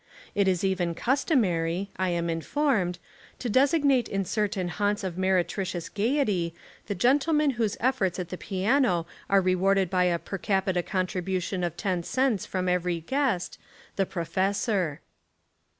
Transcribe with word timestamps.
It 0.33 0.47
is 0.47 0.63
even 0.63 0.95
customary— 0.95 1.91
I 1.97 2.09
am 2.09 2.27
informed— 2.27 2.97
to 3.37 3.51
designate 3.51 4.09
in 4.09 4.25
certain 4.25 4.69
haunts 4.69 5.03
of 5.03 5.15
meretricious 5.15 5.89
gaiety 5.93 6.55
the 6.87 6.95
gen 6.95 7.19
tleman 7.19 7.51
whose 7.51 7.77
efforts 7.79 8.17
at 8.17 8.29
the 8.29 8.35
piano 8.39 9.05
are 9.29 9.41
rewarded 9.41 9.91
by 9.91 10.05
a 10.05 10.17
per 10.17 10.39
capita 10.39 10.81
contribution 10.81 11.63
of 11.63 11.77
ten 11.77 12.01
cents 12.01 12.47
from 12.47 12.67
every 12.67 13.01
guest,— 13.01 13.59
the 13.95 14.07
"professor." 14.07 15.01